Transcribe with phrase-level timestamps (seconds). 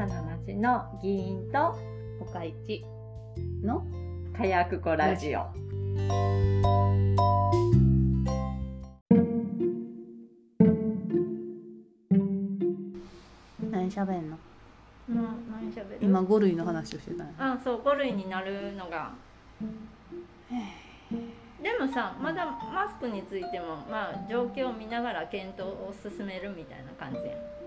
[0.00, 1.76] さな町の議員と
[2.22, 2.82] 岡市
[3.62, 3.84] の
[4.34, 5.40] 火薬庫ラジオ。
[13.70, 14.38] 何喋んの？
[15.10, 15.98] な何しゃべる？
[16.00, 19.10] 今5類の話をしてたあそう5類になるのが。
[21.62, 27.59] でもさまだマスクについてもまあ状況を見ながら検討を進めるみたいな感じやん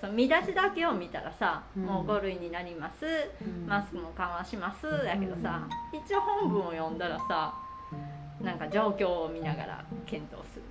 [0.00, 1.82] そう見出しだけを見たらさ、うん。
[1.84, 3.06] もう5類になります。
[3.06, 3.66] うん。
[3.66, 4.86] マスクも緩和します。
[5.04, 7.54] やけどさ一応本文を読んだらさ
[8.40, 10.62] なんか状況を見ながら検討する。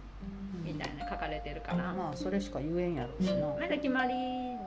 [0.64, 4.14] みたいな書かれてるから、まあそれしか言えんやろうしな、まだ決まり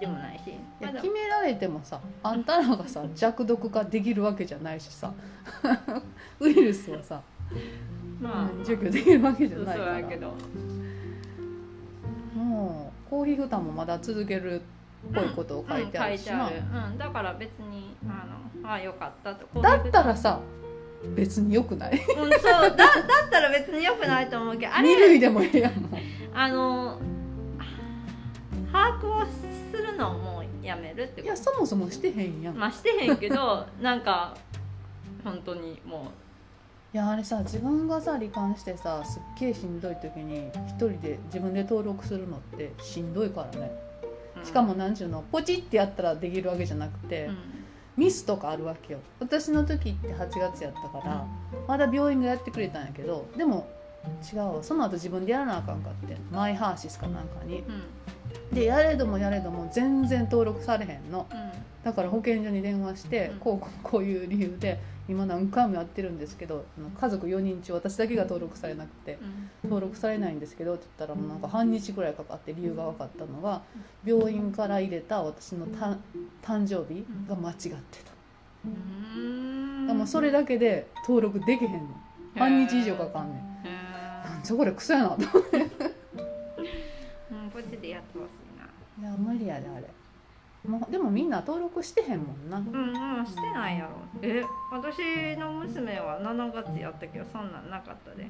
[0.01, 0.53] でもないし。
[0.81, 5.13] 決められてもさあんたらがさ弱毒化できるわけじゃないしさ。
[6.41, 7.21] ウイルスをさ
[8.21, 8.65] まあ。
[8.65, 10.01] 除去できるわけじゃそうないから。
[10.01, 10.35] やけど。
[12.35, 14.63] もう公費負担もまだ続ける
[15.11, 18.27] っぽいことを書いてあるしな、うん書いてある、うん、だから別にあ
[18.65, 20.41] のあよかったとだったらさ
[21.15, 21.93] 別によくない？
[21.93, 25.73] うん、そうだだったら別によくないと思うけど あ類でもええやん。
[26.33, 26.99] あの
[28.73, 34.35] 把握をするのをもうやめるっていやそもそもしてへんやん、いまあしてへんけどなんか
[35.23, 36.13] 本当にも
[36.93, 43.73] やあれさ自分がさ罹患してさすっげえしんどい時に一人で自分で登録するのってしんどいからね。
[44.37, 44.45] う、うん。
[44.45, 47.37] しかも何ちゅうのポチってやったらできるわけじゃなくて、うん。
[47.97, 49.01] ミスとかあるわけよ。
[49.21, 51.27] 私の時って8月やったから
[51.67, 53.69] まだ病院がやってくれたんやけどでも
[54.33, 54.63] 違うわ。
[54.63, 57.61] その後自分でやらなあかんかってマイハーシスかなんかに。
[57.61, 58.55] うん。
[58.55, 61.27] でやれどもやれども全然登録されへんの。
[61.31, 61.53] うん。
[61.85, 63.39] だから保健所に電話して、うん。
[63.39, 66.65] こうこうこういう理由で今何回もやってるんですけど
[66.99, 69.19] 家族4人中私だけが登録されなくて
[69.65, 69.71] うん。
[69.71, 73.63] 登録されないんですけどって言ったらもうなんか半日ぐらいかかって理由が分かったのが
[74.05, 75.97] 病院から入れた私のた
[76.43, 77.77] 誕生日が間違ってた。
[78.65, 79.87] うん。
[79.87, 81.81] でもそれだけで登録できへんの。
[82.37, 83.39] 半日以上かかんねん。
[83.67, 85.57] へなんじゃこれクソやなと思って。
[85.59, 85.69] うん
[87.53, 88.29] こっちでやってほし
[89.01, 89.11] いな。
[89.11, 89.87] や無理やであれ
[90.67, 92.59] もうでもみんな登録してへんもんな。
[92.59, 93.91] うんうんしてないやろ。
[94.23, 98.29] え私の娘は7月やったけどそんなんなかったで。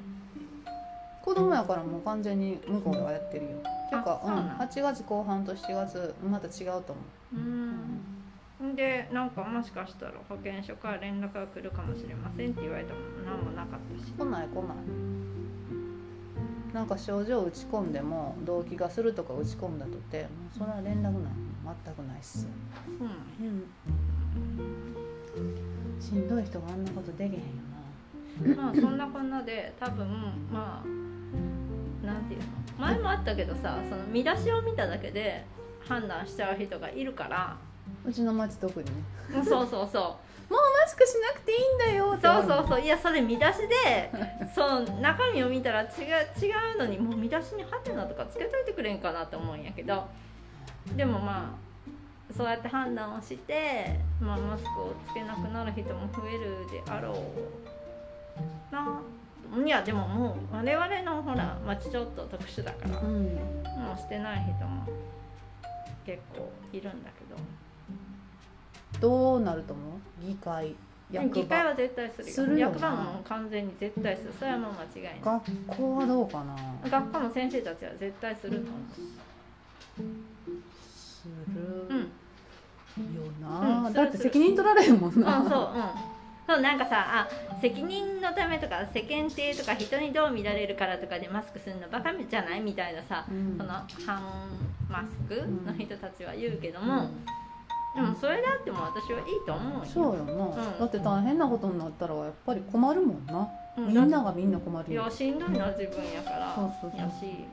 [1.21, 3.51] 子供やからもう完全に向こうがやってるよ。
[3.89, 4.49] ていうかうなん。
[4.57, 7.01] 8月後半と7月また違うと思
[7.33, 7.35] う。
[7.35, 8.75] うん。
[8.75, 13.25] でなんかもしかしたら保健所から連絡が来るかもしれませんって言われたもん。
[13.25, 14.11] 何もなかったし。
[14.11, 15.13] 来ない来ない。
[16.73, 21.33] なんか症状打ち込んでも動悸がするとか打ち込んだとてもうそれは連絡ない
[21.63, 22.47] 全くないっす。
[22.99, 23.07] うん。
[23.47, 23.63] うん。
[26.01, 27.45] しんどい人があんなことできへんよ
[28.55, 28.63] な。
[28.63, 30.05] まあそんなこんなで多分
[30.51, 30.87] まあ
[32.05, 32.47] なんていうの。
[32.77, 35.45] 前もあったけどさその見出しを見ただけで
[35.87, 37.57] 判断しちゃう人がいるから。
[38.05, 38.91] うちの町特にね。
[39.35, 39.89] うんそうそう。
[39.91, 40.15] そう
[40.49, 40.57] マ
[40.87, 42.81] スクしなくていいんだよそうそうそう。
[42.81, 43.53] いやそれ見出し
[43.85, 44.11] で
[44.53, 45.87] そう中身を見たら違う
[46.45, 50.05] 違うのにもう見出しにハテナとかつけといてくれんかなと思うんやけど
[50.95, 51.55] でもま
[52.31, 57.11] あそうやって判断をして、まあ、マスクをつけなくなる人も増えるであろ
[58.71, 59.01] うな。
[59.65, 63.29] いやでももう我々のほら町ちょっと特殊だからうもんう
[63.97, 64.87] してない人も
[66.05, 67.39] 結構いるんだけど。
[68.99, 69.81] どうなると思
[70.21, 70.25] う？
[70.25, 70.75] 議会
[71.11, 71.33] 役場。
[71.41, 72.33] 議会は絶対するよ。
[72.33, 72.73] するよな。
[72.73, 74.33] 役場も完全に絶対する。
[74.39, 75.19] それはもう間違いない。
[75.21, 76.55] 学校はどうかな？
[76.89, 80.03] 学校の先生たちは絶対すると思すう。
[81.29, 82.11] うん。
[82.97, 83.93] るよな、うん。
[83.93, 85.39] だって責任取られるもんな。
[85.39, 86.13] あ、そう、うん。
[86.45, 87.27] そうなんかさあ
[87.61, 93.57] 責任のためとか世間体とか人にどう見られるからとかでマスクするのバカじゃないみたいなさ、うん。
[93.57, 93.73] その
[94.05, 94.21] 反
[94.89, 97.25] マスクの人たちは言うけども、うん。
[97.95, 99.85] でもそれであっても私はいいと思うよ。
[99.85, 100.79] そうよな、ん。
[100.79, 103.47] だって大変なことになったらやっぱり困るもんな、
[103.77, 103.87] うん。
[103.87, 105.01] みんながみんな困るよ。
[105.01, 106.53] いやしんどいのは自分やから。
[106.55, 106.99] そうそうそう。
[106.99, 107.47] やし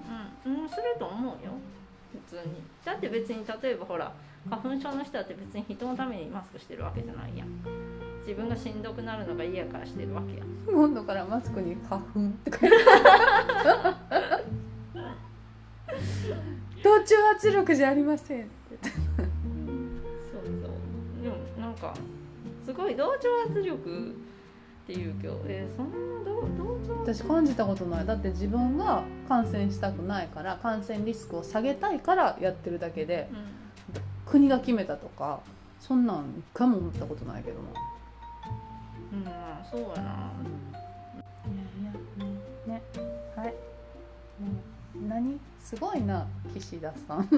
[0.45, 1.53] うん、うん、すると思うよ
[2.13, 2.63] 普通に。
[2.85, 4.13] だって別に例えばほら
[4.49, 7.49] 花粉症の人だって別に人のためにマスクしてるわけじゃないやん。
[8.21, 10.49] 自分がしんどくなるのが嫌やからしてるわけやん。
[10.67, 12.77] 今度からマスクに花粉って書いて
[16.83, 18.45] 同調圧力じゃありません。
[18.45, 18.99] ってそうそ
[21.21, 21.23] う。
[21.23, 21.93] でもなんか
[22.65, 24.15] すごい同調圧力っ
[24.87, 26.30] ていうけどえーそんな
[27.13, 28.07] 私感じたことない。
[28.07, 33.29] だって自分が感染したくないから感染リスクを下げたいからやってるだけで
[34.27, 35.41] う国が決めたとか
[35.81, 37.69] そんなん一回も思ったことないけどな、
[39.17, 39.93] ん、うん、まあそうやな。
[39.93, 40.03] いや
[41.83, 41.95] い
[42.69, 42.83] やね。
[43.35, 43.47] はい。
[43.49, 43.53] も
[44.95, 45.41] う何？
[45.61, 47.29] すごいな岸田さん。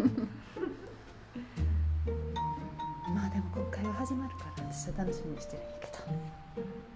[3.54, 6.91] 国会が始まるから私は楽しみにしてるんやけど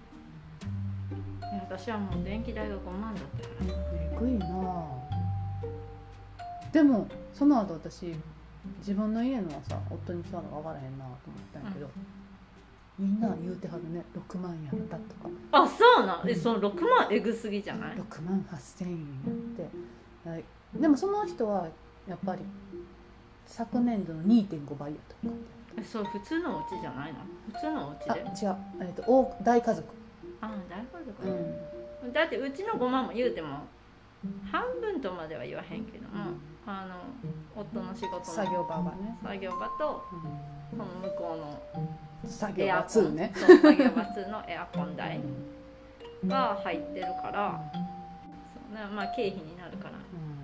[1.59, 4.45] 私はもう電気代が5万だったからえぐいな。
[4.49, 5.07] あ
[6.71, 8.13] でもその後私
[8.79, 11.89] 自分の家のはさ夫に聞かな分からへんなと思ったんやけど、
[12.99, 15.29] みんな言うてはるね6万やったとか。
[15.51, 16.29] あそうなん。
[16.29, 19.05] えその6万えぐすぎじゃない？6万8,000円や
[19.63, 19.69] っ
[20.23, 20.29] て。
[20.29, 20.43] はい。
[20.75, 21.67] でもその人は
[22.07, 22.41] やっぱり
[23.45, 25.33] 昨年度の2.5倍やとか
[25.79, 27.19] えそう普通のお家じゃないの？
[27.53, 28.27] 普通のお家あで違う、
[28.81, 29.87] えー、と大大家族、
[30.41, 33.65] あ大家族うね、ん、だってうちの5万も言うても
[34.51, 36.33] 半分とまでは言わへんけども、
[36.65, 36.95] あの
[37.55, 40.03] 夫の仕事の作業場がね、作業場と
[40.71, 41.83] その向こうの
[42.23, 45.19] うん、作業場エアコン2ね作業場2のエアコン代
[46.25, 47.71] が入ってるから
[48.53, 49.93] そう、ね、まあ経費になるから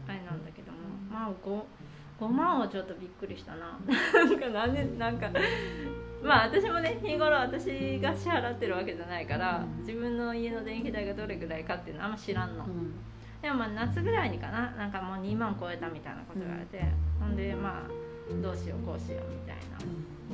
[0.08, 0.78] あれなんだけども
[1.12, 1.62] まあ 5,
[2.24, 3.78] 5万はちょっとびっくりしたな。
[4.14, 5.30] なんかなんでなんか
[6.24, 9.86] まあ私もね日頃私が支払ってるわけじゃないからうん。
[9.86, 12.64] 自分の家の電気代がどれぐらいかっていうのあんま知らんの。
[12.66, 12.94] うん。
[13.42, 14.72] でもまあ夏ぐらいにかな？
[14.72, 16.82] なんかもう2万超えたみたいなこと言われて、
[17.20, 19.86] ほんでまあどうしようこうしようみたいなこ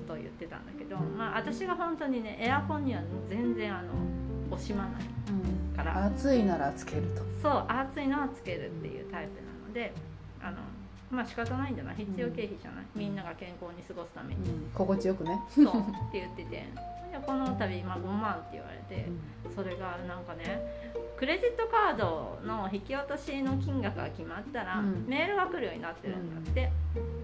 [0.07, 5.75] とを言ってたんだけどまあ私が本当にねエアコンには全然あの惜しまないうん。
[5.75, 7.23] から暑いならつけると。
[7.41, 9.91] そう暑いのはつけるっていうタイプなので
[10.39, 10.57] あの
[11.09, 11.95] まあ仕方ないんじゃない？
[11.95, 14.71] 必要経費じゃない、みんなが健康に過ごすために、うん。
[14.73, 15.65] 心地よくね、そう。
[15.67, 16.63] って言ってて。
[17.09, 19.07] いやこの度、まあ、5万って言われて
[19.55, 20.61] それがなんかね
[21.17, 25.05] クレジットカードの引き落としの金額が決まったら、うん。
[25.07, 26.71] メールが来るようになってるんだって、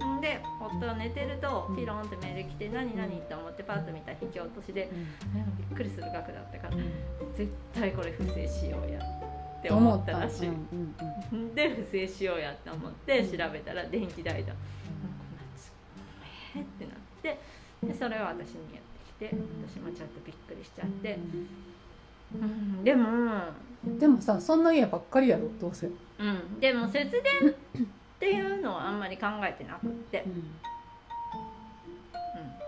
[0.03, 5.39] ん、で夫が寝てるとピロンってメール来て「何何?」って思ってパッと見たら引き落としでうん。
[5.39, 6.73] えびっくりする額だったから
[7.35, 8.97] 絶対これ不正しようや。
[8.97, 9.34] って
[9.67, 10.95] と思ったらしい、うんうん
[11.31, 14.53] うんで不正しようやって思って調べたら電気代だ、
[16.55, 17.39] えーってなって
[17.83, 19.35] でそれを私にやってきて
[19.69, 21.17] 私もちょっとびっくりしちゃって、
[22.33, 23.05] うん、でも
[23.99, 25.89] でもさそんな家ばっかりやろどうせ、う
[26.23, 27.53] んでも節電っ
[28.19, 30.55] ていうのはあんまり考えてなくって、うん、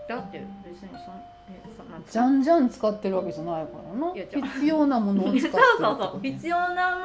[0.07, 0.99] だって別にそん
[1.49, 4.13] えそんなじゃんじゃん使ってるわけじゃないからな。
[4.53, 6.21] 必要なものを使ってる そうそうそう。
[6.21, 6.99] 必要なも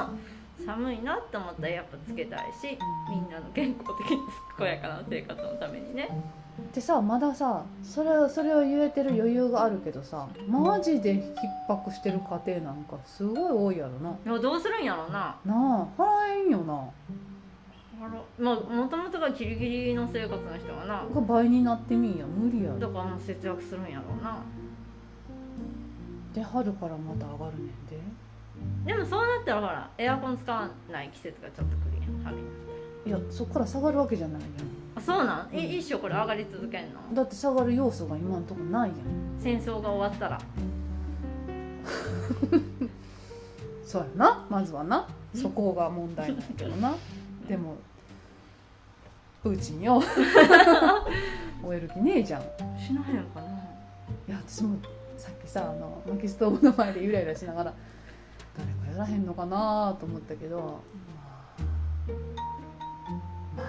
[0.00, 4.18] のを寒いなって思ったらやっぱつけたいしみんなの健康的に
[4.58, 6.08] 健やかな生活のためにね。
[6.74, 14.10] でさまださそれそれを言えてる余裕があるけどさマジで逼迫してる家庭なんかすごい多いやろな。
[14.10, 15.36] いやどうするんやろうな。
[15.46, 16.84] なあ払えんよな
[18.38, 21.04] まあもともとがギリギリの生活の人はな。
[21.14, 22.24] が倍になってみんや。
[22.26, 22.78] 無理やろ。
[22.78, 24.38] だからもう節約するんやろうな。
[26.34, 27.98] で春からまた上がるねんで。
[28.86, 32.42] でもそうなったらほらエアコン使わない季節がちょっと来るやん春に
[33.06, 34.46] いやそっから下がるわけじゃないや
[34.96, 35.48] あそうなん？
[35.52, 37.00] え一生これ上がり続けんの？
[37.00, 38.98] んだって下がる要素が今んとこないやん。
[39.38, 40.38] 戦争が終わったら。
[43.84, 45.06] そうやなまずはな。
[45.34, 46.94] そこが問題なんやけどな。
[47.48, 47.76] でも
[49.42, 50.02] プーチンよ。
[51.62, 52.42] 終える気ねえじゃん。
[52.42, 52.44] い
[52.80, 53.48] しなへんかな。
[54.28, 54.78] や私も
[55.16, 57.74] さっきさあの薪ストーブの前でゆらゆらしながら
[58.56, 60.82] 誰かやらへんのかなと思ったけど
[63.56, 63.66] まあ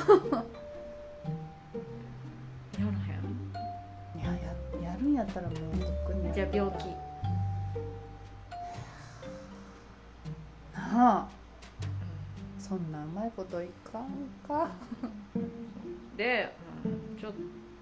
[0.00, 0.38] あな。
[0.38, 0.44] あ
[2.78, 3.28] やらへん。
[4.20, 4.26] いや
[4.82, 6.84] ややるんやったらもうとっくにやじゃあ病気。
[10.74, 11.28] なあ
[12.68, 14.10] そんなうまいこといかん
[14.46, 14.68] か。
[16.16, 16.52] で、
[16.84, 17.32] うん、ちょ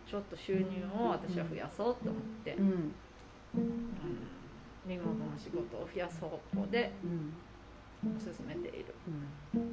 [0.07, 2.67] ちょっと収入を私は増やそうと思って、うん。
[2.67, 2.93] うん。
[4.87, 8.19] リモートの仕事を増やす方向でうん。
[8.19, 8.95] 進めている、
[9.55, 9.61] うん。
[9.61, 9.69] うん。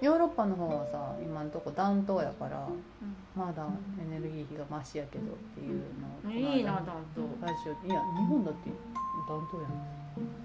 [0.00, 2.68] ヨーロッパの方はさ今のとこ暖冬やから
[3.34, 3.66] まだ
[4.00, 7.26] エネルギー費がマシやけどっていうのをいいな暖冬。
[7.40, 8.70] 来週いや日本だって
[9.28, 9.68] 暖冬や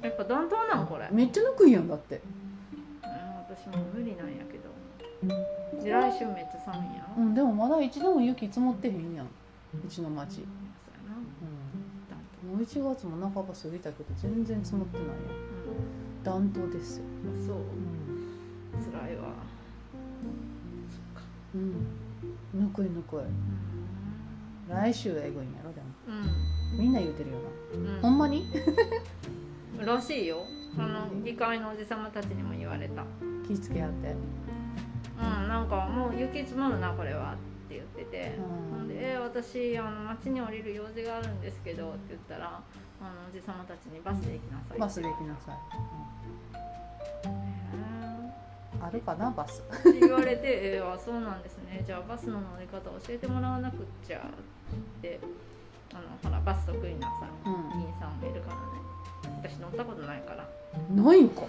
[0.04, 2.16] やっぱ暖冬なんこれ、んめっちゃぬくいやんだって。
[2.16, 4.74] うん、私も無理なんやけど。
[5.82, 9.26] で来週めっちゃ寒いんやろ、うんでもまだ一度も雪積もってへんやん。
[9.26, 10.48] うちの町、そうや
[11.10, 11.16] な。
[12.44, 15.18] うん、もう1月も半ば過ぎたけど全然積もってないやん。
[16.24, 17.04] 暖暖冬ですよ、
[17.46, 17.56] そう。
[17.58, 18.92] うん。
[18.92, 19.30] 辛いわ。
[21.56, 21.86] うん、
[22.54, 23.20] ぬくいぬくい。
[24.70, 25.88] 来週えぐいんやろでも。
[26.08, 26.12] う
[26.74, 27.38] みんな言うてるよ
[27.74, 28.02] な、ん、うん。
[28.02, 28.48] ほんまに？
[29.80, 30.44] うん、らしいよ。
[30.78, 33.04] あの議会のおじさまたちにも言われた。
[33.48, 34.10] 気ぃつけやって。
[34.10, 34.18] うん
[35.48, 37.36] なんかもう雪積もるなこれはっ
[37.70, 38.42] て言ってて、う
[38.84, 38.88] ん。
[38.88, 42.62] で「え私あの町に降りる用事があるんですけど」って言ったら
[43.00, 45.56] あのおじさまたちにバスで行きなさいバスで行きなさい。
[47.28, 47.30] へ
[48.82, 49.64] あるかなバス？
[50.00, 50.42] 言われて
[50.76, 51.84] 「えー、あそうなんですね。
[51.86, 54.22] じゃあバスの乗り方教えてもらわなくっちゃ」っ
[55.02, 55.20] て
[55.94, 58.62] あのほらバス得意なさうん議員さんもいるからね。
[59.42, 60.48] 私乗ったことないから。
[60.90, 61.44] ないんか。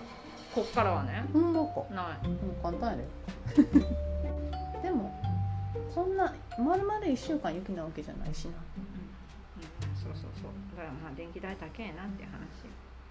[0.54, 1.24] こっからはね。
[1.32, 1.94] ほんまか。
[1.94, 2.28] ない。
[2.28, 3.06] もう簡単やで。
[4.82, 5.12] でも
[5.92, 8.52] そんなまるまる1週間雪なわけじゃないしな。
[8.52, 10.52] うん、そうそうそう。
[10.76, 12.66] だからまあ電気代高えなっていう話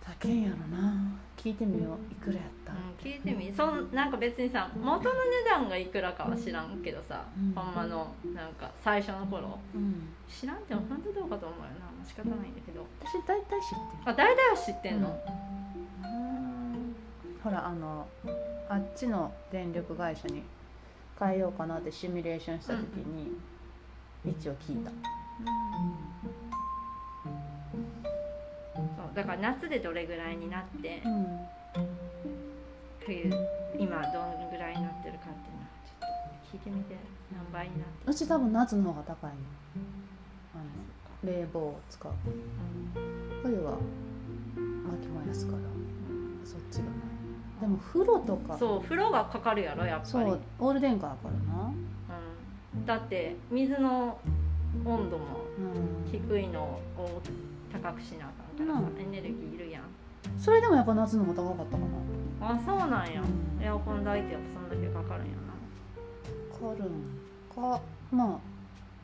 [0.05, 0.93] 高いんやろな。
[1.38, 2.12] 聞いてみよう。
[2.12, 3.53] いくらやった、うん、聞いてみ。
[3.55, 7.53] そんなんか別にさ元の値段がいくらかは知らんけどさ、うん。
[7.53, 9.57] ほんまのなんか最初の頃。
[9.74, 12.05] うん、知らんっても本当どうかと思うよな。
[12.05, 12.86] 仕方ないんだけど。
[13.01, 14.03] 私大体知ってる。
[14.05, 15.07] あ大体は知ってんの？
[16.03, 16.95] うん。
[17.43, 18.07] ほらあの
[18.69, 20.43] あっちの電力会社に
[21.19, 23.38] 変えようかなってシミュレーションした時に、
[24.25, 25.00] 一応聞いた、そう
[29.15, 31.38] だから夏でどれぐらいになってうん、
[33.05, 33.32] 冬
[33.77, 36.96] 今どんぐらいになってるかっていうのはちょっと聞いてみて。
[37.34, 39.36] 何倍になってるうち多分夏の方が高いの。
[40.55, 42.12] あの冷房を使う。
[43.41, 43.77] 冬は
[44.55, 45.60] 薪燃やすから。
[46.46, 46.93] そっちがない。
[47.62, 48.58] でも風呂とか。
[48.58, 50.12] そう風呂がかかるやろやっぱり。
[50.12, 51.74] そうオール電化だからな。
[52.75, 54.20] うん、だって水の
[54.86, 55.25] 温度も
[55.58, 55.62] う
[56.08, 56.12] ん。
[56.12, 57.22] 低いのを
[57.74, 59.01] 高くしなあかんからさ、うん。
[59.01, 59.84] エネルギーいるやん。
[60.38, 61.77] それでもやっぱ夏の方が高かったか
[62.39, 62.53] な。
[62.56, 63.24] あそうなんや。
[63.62, 65.34] エアコン代ってやっぱそんだけかかるんや
[66.53, 66.94] かるん
[67.53, 67.82] か。
[68.12, 68.39] まあ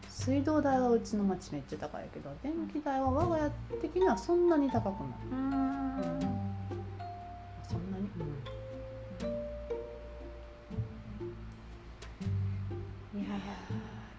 [0.08, 5.10] 水道代はうちの町めっちゃ高いけど電気代は我が家的にはそんなに高くない。
[5.32, 6.20] なうん。
[7.70, 8.06] そんなに、
[13.16, 13.36] いや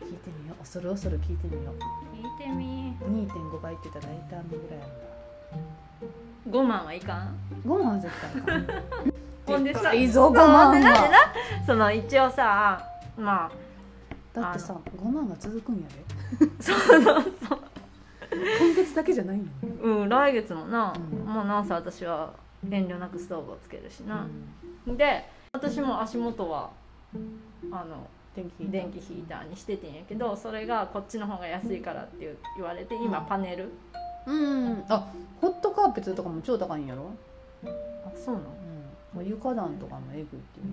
[0.01, 0.61] 聞いてみよう。
[0.61, 2.95] 恐る恐る聞いてみよう聞いてみ。
[3.01, 4.87] 2.5倍って言ったら大体ぐらいや
[6.51, 7.29] 5万はいかん？
[7.29, 8.67] んだ5万は絶対かん。
[9.47, 9.95] ほんでさ。
[9.95, 10.95] いいぞ5そう万でなん？
[11.11, 11.19] な
[11.67, 12.85] その一応さ
[13.17, 13.51] まあ
[14.35, 16.47] だってさ5万が続くんやで。
[16.61, 17.59] そうそうそう。
[18.33, 19.45] 今月だけじゃないの？
[19.83, 21.27] うん来月もな、うん。
[21.27, 22.33] もうなんせ私は
[22.69, 24.27] 遠慮なくストーブをつけるしな、
[24.87, 24.97] うん。
[24.97, 26.71] で私も足元は
[27.73, 28.07] あの
[28.37, 33.73] 電気電気ヒーターにしててんやけどそれがこっちの方が安いからって言われて今パネル。
[34.27, 35.11] うんあ
[35.41, 37.11] ホットカーペットとかも超高いんやろ、
[37.65, 37.69] あ
[38.15, 38.47] そうなの？
[39.17, 40.73] うん、床暖とかもえぐいっていう、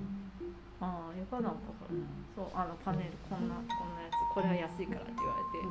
[0.81, 1.57] ああ床なんか。
[1.57, 2.05] かうん。
[2.35, 4.13] そうあのパネルこんなこんなやつ。
[4.35, 5.65] これは安いからって言われて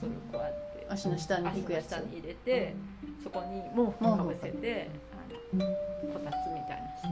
[0.00, 0.86] それをこうやって。
[0.88, 1.86] 足の下に足の引くやつ。
[1.88, 2.74] 下に入れて
[3.22, 5.16] そこに毛布かぶせてあ
[5.56, 5.64] の
[6.14, 7.08] こたつみたいなして、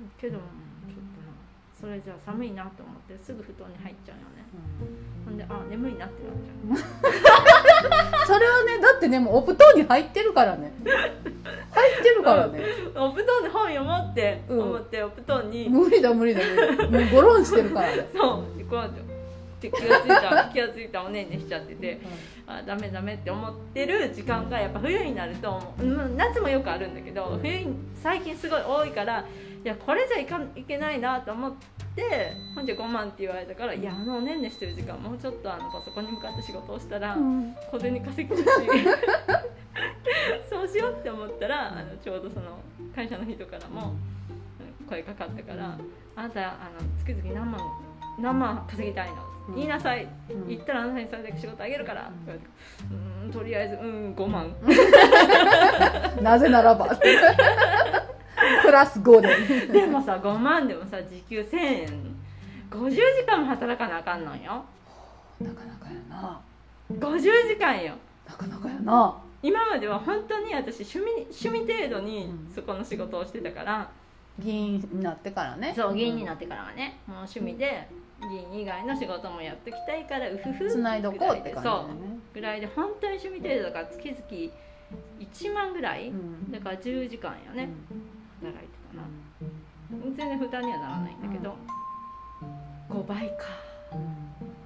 [0.00, 0.42] うん、けどうん
[1.78, 4.44] それじゃあ寒いなと思ってすぐ布団に入っちゃうよね。
[5.26, 8.24] ほんであ眠いなってなっちゃう。
[8.26, 10.72] それはねだってねもうお布団に入ってるからね。
[11.70, 12.60] 入ってるからね、
[12.94, 14.60] お布団で本読もうってうん。
[14.62, 15.68] 思って、お布団に。
[15.68, 16.40] 無理だ無理だ
[16.88, 19.00] 無理もうゴロンしてるからね、そうでこうやって
[19.60, 22.00] で気がついた 気がついたおねんねしちゃってて
[22.46, 25.60] あダメダメって思ってる時間がやっぱ冬になると
[26.16, 29.24] 夏もよくあるんだけど冬に最近すごい多いから
[29.64, 31.52] いやこれじゃいかんいけないなと思っ
[31.96, 37.54] てほんじゃ5万って言われたからいやあのおねんねしてる時間もうちょっとあのパソコンに向かって仕事をしたらうん。
[37.70, 38.44] 小銭稼ぐし
[40.48, 42.58] そうしようって思ったらあのちょうどその
[42.94, 43.92] 会社の人からも
[44.80, 45.76] うん声かかったから
[46.14, 47.60] 「あなたあの月々何万
[48.18, 49.16] 何万稼ぎたいの?」
[49.54, 50.08] 言いなさい。
[50.28, 50.48] うん。
[50.48, 52.10] 言ったらあなたにそれだけ仕事あげるから」
[52.90, 54.52] うーんとりあえずうん5万
[56.22, 56.88] なぜならば
[58.66, 62.16] プラス5で でもさ5万でもさ時給1000円。
[62.68, 64.64] 50時間も働かなあかんのよ。
[65.40, 66.40] なかなかやな。
[66.90, 67.94] 50時間よ。
[68.26, 69.16] なかなかやな。
[69.40, 72.52] 今までは本当に私趣味趣味程度にうん。
[72.52, 73.88] そこの仕事をしてたから、
[74.38, 75.72] 議員になってからね。
[75.76, 76.98] そう議員になってからはね。
[77.06, 77.88] もう趣味で
[78.20, 81.84] 議員以外の仕事もやってきたいからうふふつないどこうって感じだそう。
[82.34, 84.52] ぐらいで本当に趣味程度だから月々
[85.20, 86.50] 1万ぐらい、うん。
[86.50, 87.68] だから10時間よね、
[88.40, 89.08] 働いてたな。
[89.90, 91.54] 全然負担にはならないんだけど、
[92.90, 93.44] 5倍か。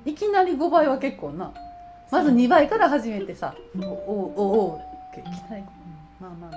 [0.05, 1.53] いきなり5倍は結構な。
[2.11, 3.55] まず2倍から始めてさ。
[3.79, 5.63] おおおおいきなり
[6.21, 6.51] まあま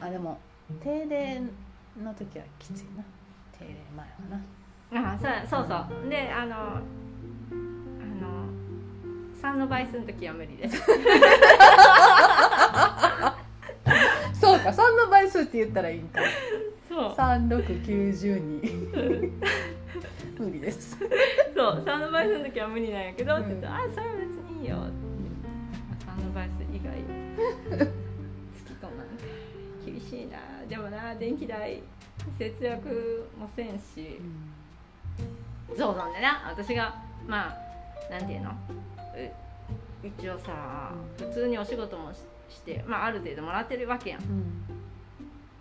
[0.00, 0.38] ああでも
[0.82, 1.40] 定例
[2.02, 3.04] の時はきついな
[3.58, 5.18] 定例前はなあ
[5.48, 6.82] そうそうそうであのあ
[8.20, 8.48] の
[9.40, 10.82] 3の倍数の時は無理です
[15.64, 16.20] 言ったらいいんか。
[16.88, 17.14] そう。
[17.14, 19.32] 3692
[20.38, 20.96] 無理です。
[21.54, 21.82] そう。
[21.84, 24.76] 3の倍数の時は無理なんやけど、って言ってうんあそれは別にいいよ。
[24.76, 24.86] って
[26.06, 26.94] 3の倍数以外。
[28.54, 29.02] 月子なんか
[29.84, 30.38] 厳しいな。
[30.68, 31.82] でもな電気代
[32.38, 34.20] 節約もせんし。
[35.76, 36.42] そうなんでな。
[36.48, 36.94] 私が
[37.26, 37.56] まあ
[38.10, 38.50] なんていうの？
[38.50, 38.54] う
[40.02, 42.18] 一応さ普通にお仕事もし
[42.50, 44.20] して、まあ、ある程度もらってるわけやん。
[44.20, 44.62] うん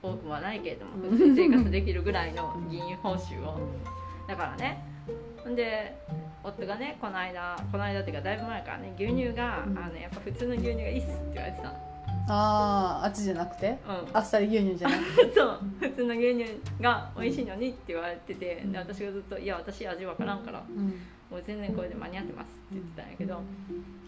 [0.03, 3.57] 多くはないけれどもうん普通に生活できるぐらいの議員報酬を。
[4.27, 4.83] だからね
[5.43, 5.98] ほんで
[6.43, 9.77] 夫がねこの間この間っていうかだいぶ前からね牛乳が、うん。
[9.77, 11.69] あのやっぱ普通の牛乳がいいっすって言われてた。
[11.69, 11.75] の
[12.29, 13.77] あああっちじゃなくて？
[13.88, 14.07] うん。
[14.13, 15.33] あっさり牛乳じゃなくて？
[15.36, 15.60] そう。
[15.79, 20.86] 普通の牛乳が美味しいのにって言われててで私がずっと「いや私味わからんからうん。
[21.31, 23.41] もう全然これで間に合ってます」って言ってたんやけど。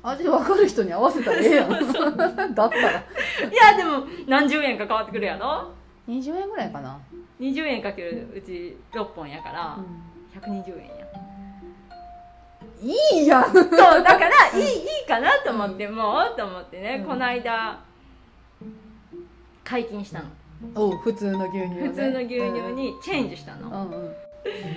[0.03, 1.69] 味分かる人に合わせたらええやん。
[2.53, 2.69] だったら。
[2.69, 5.71] いやでも何十円か変わってくるやろ？
[6.07, 6.99] 20円ぐらいかな、
[7.39, 9.77] 20円かけるうち6本やから
[10.39, 11.05] 120円や。
[12.81, 13.53] いいやん。
[13.53, 17.07] そうだからいいいいかなと思ってもうと思ってね、うん。
[17.07, 17.79] この間
[19.63, 20.25] 解禁したの。
[20.75, 21.87] おう普通の牛乳をね。
[21.89, 22.39] 普通の牛乳
[22.73, 24.15] にチェンジしたの、うんうん。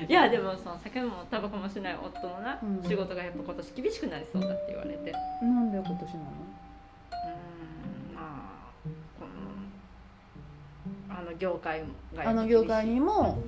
[0.08, 5.12] いやでもその酒もタバコもしない夫のな、うん仕事がやっぱ今年厳しくなりそうだって言われて。
[5.42, 6.08] うなんで今年なの？
[11.18, 11.82] あの業界
[12.14, 13.42] があの業界にも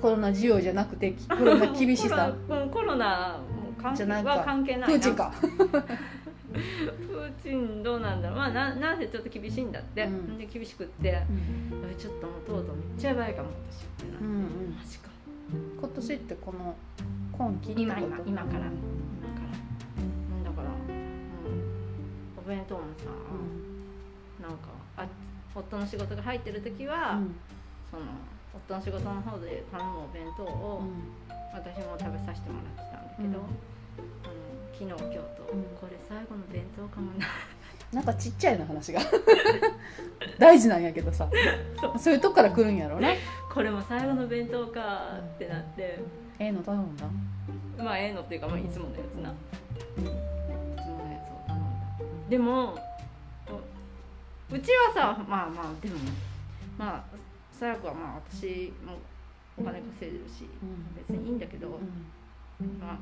[0.00, 2.34] コロナ需要じゃなくてコロナ厳しさ。
[2.48, 4.86] コロナうんコロナも関係は関係ないな。
[4.88, 5.32] プーチンか。
[5.40, 8.38] プーチンどうなんだろう。
[8.38, 10.38] まあななんせちょっと厳しいんだって、うん。
[10.38, 11.24] で厳しくってえ
[11.96, 14.76] ちょっともうとうとうめっちゃやばいかも私ってなって、うんうん。
[14.76, 15.08] マジか。
[15.78, 16.74] 今年ってこの
[17.30, 18.24] 今期今今今から。
[18.26, 18.66] 今から。
[18.68, 18.70] う
[20.34, 20.44] ん。
[20.44, 24.42] だから、うん、お弁当もさ、うん。
[24.42, 25.06] なんかあ
[25.54, 27.34] 夫の仕事が入ってる時は、うん。
[27.90, 28.02] その
[28.54, 30.82] 夫の仕事の方で頼むお弁当を、
[31.52, 33.34] 私も食べさせてもらってたんだけど、うん。
[33.34, 34.34] あの
[34.72, 35.62] 昨日今日と、うん。
[35.80, 37.26] これ最後の弁当かもな。
[37.92, 39.00] なんかちっちゃいの話が。
[40.38, 41.28] 大事なんやけどさ。
[41.78, 41.98] そう。
[41.98, 43.18] そういうとこから来るんやろね
[43.52, 46.00] これも最後の弁当かってなって。
[46.38, 47.06] ええの頼んだ？
[47.78, 49.30] まあええのっていうか、まあ、いつものやつな。
[49.30, 49.34] い
[49.94, 52.28] つものやつを頼んだ。
[52.30, 52.78] でも
[54.52, 55.96] ううちはさまあまあでも
[56.78, 57.04] まあ
[57.50, 58.98] さや子はまあ私も
[59.58, 60.94] お金稼いでるしうん。
[60.96, 61.68] 別にいいんだけど、
[62.80, 62.98] まあ、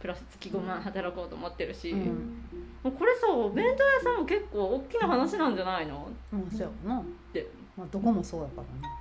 [0.00, 2.42] プラス月5万働こうと思ってるし、うん。
[2.82, 6.08] もうこれさお弁当屋さんも結構大きな話なんじゃないの？
[6.32, 7.02] うんそうやな。
[7.32, 7.48] て。
[7.76, 8.94] まあどこもそうやからね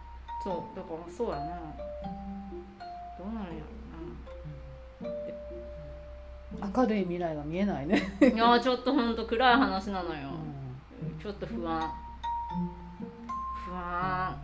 [0.43, 1.45] そうだからそうやな。
[3.17, 3.49] どうなんや
[6.75, 10.29] 明るい未来が見えないね、ろないやちょっとほんと暗い話なのよ。
[10.29, 10.42] う、ん
[11.21, 11.91] ちょっと不安。
[13.65, 14.35] 不安。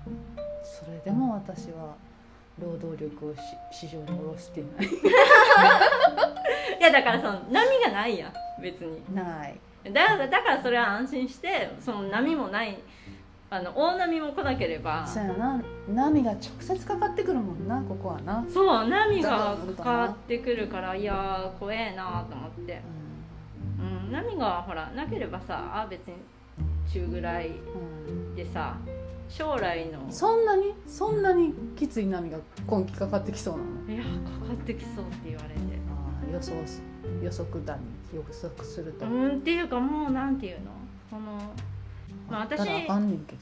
[0.63, 1.95] それでも私は
[2.62, 3.39] 労働力をし
[3.71, 4.86] 市場に下ろしていない。
[4.88, 4.89] い
[6.82, 9.01] やだからその波がないやん別に。
[9.13, 9.60] ない。
[9.91, 12.77] だだからそれは安心してその波もない。
[13.51, 15.05] あの大波も来なければ。
[15.08, 15.62] そうやな。
[15.88, 22.79] 波が直接かかってくるもんなここはな、そう波がかなかってくるからいやー怖えなと思って、
[23.79, 26.13] うん、波がほらなければさあ別に
[26.91, 28.78] 中ぐらいうんでさ
[29.30, 29.99] 将来の。
[30.10, 30.73] そんなに？
[30.88, 33.93] そんなにきつい波が今季かかってきそうなの？
[33.93, 35.56] いやかかってきそうって言われて。
[35.56, 36.82] あー予想す
[37.23, 37.82] 予測だに
[38.15, 40.71] 予測すると、うんっていうかもうなんていうの？
[41.10, 41.21] その
[42.30, 42.60] まあ私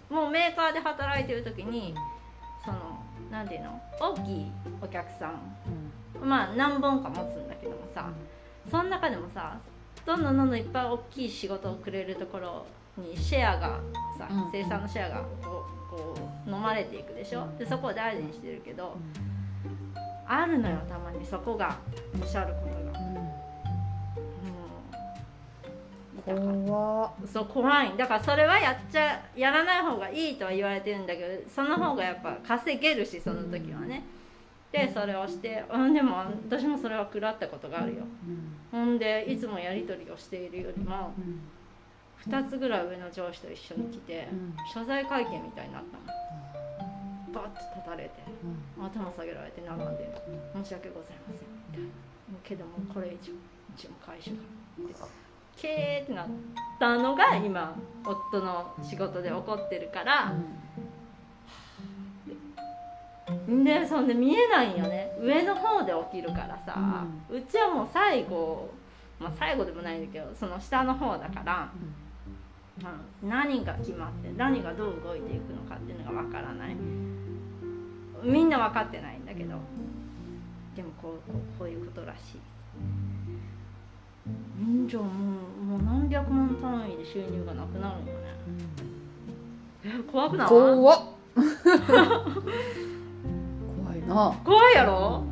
[0.10, 1.93] もうメーカーで働いてる時に
[2.65, 2.77] その
[3.31, 3.81] なんていうの？
[3.99, 5.31] 大きいお客さん。
[6.21, 6.29] うん。
[6.29, 8.10] まあ何本か持つんだけどもさ
[8.69, 9.57] その中でもさ
[10.05, 12.65] どんどんどんどんいっぱい大きい仕事をくれるところ
[12.97, 13.79] にシェアが
[14.17, 17.47] さ、うん生産のシェアがこうこう飲まれていくでしょ？
[17.57, 18.97] でそこを大事にしてるけど
[20.25, 21.77] あるのよたまにそこが
[22.21, 22.77] おっしゃることが。
[26.27, 27.12] 怖っ。
[27.31, 27.95] そう怖い。
[27.95, 34.03] だからそれはやっちゃやらない方がいいとは言われてるんだけどその方がやっぱ稼げるしその時はね。
[34.69, 36.17] でそれをしてうんでも
[36.49, 38.03] 私もそれは食らったことがあるよ。
[38.27, 38.79] うん。
[38.79, 41.39] ほんでいつもやり取りをしているよりもうん
[42.29, 44.55] 2つぐらい上の上司と一緒に来てうん。
[44.73, 46.17] 謝罪会見みたいになったの。
[47.33, 48.11] バッて立たれて
[48.77, 48.85] うん。
[48.85, 50.09] 頭下げられて並んで
[50.55, 51.89] 申し訳ございませんみたいな
[52.43, 53.35] けどもこれ以上う
[53.75, 54.37] ちも会社が。
[55.55, 56.27] けーってなっ
[56.79, 60.33] たのが今夫の仕事で起こってるから
[63.47, 65.11] でそんで見えないんよね。
[65.19, 68.69] 上の方で起きるからさ、うちはもう最後
[69.19, 71.93] まあ最後でもないんだけどその下の方だから、うん、
[73.23, 76.75] 何が決まって何がどう動いていくのかっていうのがわからない。
[78.23, 79.55] みんな分かってないんだけど
[80.75, 82.39] でもこうこうこういうことらしい。
[84.87, 85.09] じゃあも
[85.61, 88.19] うもう何百万単位で収入がなくなるんよね。
[89.85, 90.47] え怖くない？
[90.47, 90.99] 怖っ。
[91.35, 91.45] 怖
[93.95, 94.33] いな。
[94.43, 95.23] 怖いやろ？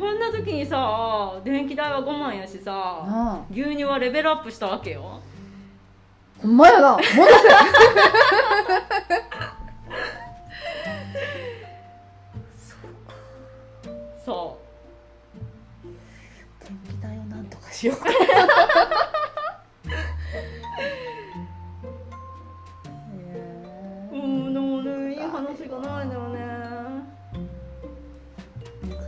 [0.00, 5.20] こんな時にさ電気代は5万やしさ牛乳はレベルアップしたわけよ
[6.44, 7.08] ほんまやな戻せ。
[14.22, 14.60] そ
[16.60, 18.12] 電気代をなんとかしようかう。
[24.12, 26.44] うんでもねいい話がないんだよね。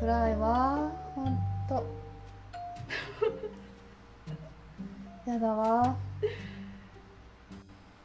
[0.00, 1.84] 暗いわほんと。
[5.26, 5.94] やだわ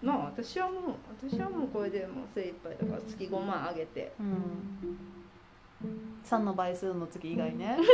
[0.02, 0.82] まあ私はもう
[1.30, 4.14] 私はもうこれでもう精一杯だから月5万あげて。
[4.20, 4.98] うん。
[6.26, 7.78] 3の倍数の次以外ね。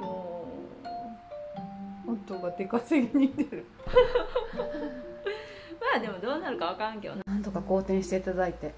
[0.00, 0.48] よ
[2.06, 3.66] 夫が出稼ぎに出る。
[5.80, 8.74] まあでもどうなるかわからんけどななんとか好転していただいて。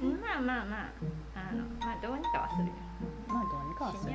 [0.00, 0.90] まあまあまあ。
[1.34, 2.72] あのまあどうにかはするよ。
[3.28, 4.12] まあどうにかはする。
[4.12, 4.14] 死